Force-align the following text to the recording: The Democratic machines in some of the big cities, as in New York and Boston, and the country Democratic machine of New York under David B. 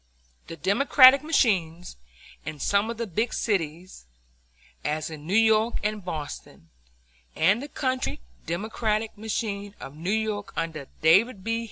The 0.47 0.55
Democratic 0.57 1.21
machines 1.21 1.95
in 2.43 2.57
some 2.57 2.89
of 2.89 2.97
the 2.97 3.05
big 3.05 3.35
cities, 3.35 4.07
as 4.83 5.11
in 5.11 5.27
New 5.27 5.35
York 5.37 5.75
and 5.83 6.03
Boston, 6.03 6.71
and 7.35 7.61
the 7.61 7.67
country 7.67 8.19
Democratic 8.47 9.15
machine 9.15 9.75
of 9.79 9.95
New 9.95 10.09
York 10.09 10.53
under 10.57 10.87
David 11.03 11.43
B. 11.43 11.59